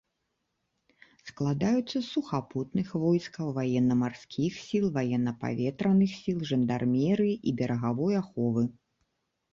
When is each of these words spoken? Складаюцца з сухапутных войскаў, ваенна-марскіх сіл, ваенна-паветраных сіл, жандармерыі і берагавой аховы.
Складаюцца 1.31 1.91
з 1.91 2.01
сухапутных 2.13 2.87
войскаў, 3.03 3.51
ваенна-марскіх 3.59 4.57
сіл, 4.65 4.85
ваенна-паветраных 4.97 6.11
сіл, 6.23 6.37
жандармерыі 6.53 7.41
і 7.53 7.59
берагавой 7.61 8.13
аховы. 8.23 8.63